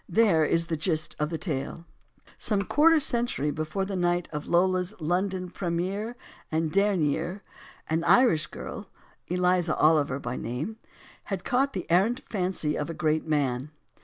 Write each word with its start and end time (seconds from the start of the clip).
There 0.09 0.43
is 0.43 0.65
the 0.65 0.77
gist 0.77 1.15
of 1.19 1.29
the 1.29 1.37
tale: 1.37 1.85
Some 2.39 2.63
quarter 2.63 2.99
century 2.99 3.51
before 3.51 3.85
the 3.85 3.95
night 3.95 4.27
of 4.33 4.47
Lola's 4.47 4.99
London 4.99 5.51
premiere 5.51 6.15
and 6.51 6.71
derniere 6.71 7.43
an 7.87 8.03
Irish 8.05 8.47
girl, 8.47 8.89
Eliza 9.27 9.75
Oliver 9.75 10.17
by 10.17 10.37
name, 10.37 10.77
had 11.25 11.43
caught 11.43 11.73
the 11.73 11.85
errant 11.91 12.27
fancy 12.27 12.75
of 12.75 12.89
a 12.89 12.95
great 12.95 13.27
man. 13.27 13.69